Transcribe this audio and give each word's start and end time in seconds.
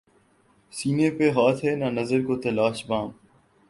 سینے 0.73 1.09
پہ 1.17 1.29
ہاتھ 1.35 1.63
ہے 1.65 1.75
نہ 1.75 1.89
نظر 1.99 2.19
کو 2.27 2.35
تلاش 2.41 2.85
بام 2.87 3.09